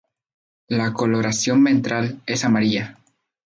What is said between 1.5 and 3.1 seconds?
ventral es amarilla.